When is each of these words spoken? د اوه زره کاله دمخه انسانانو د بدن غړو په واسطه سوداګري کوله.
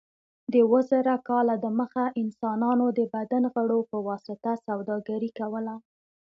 د 0.51 0.53
اوه 0.67 0.81
زره 0.91 1.15
کاله 1.27 1.55
دمخه 1.65 2.05
انسانانو 2.21 2.85
د 2.97 2.99
بدن 3.15 3.43
غړو 3.53 3.79
په 3.89 3.97
واسطه 4.07 4.51
سوداګري 4.67 5.31
کوله. 5.39 5.75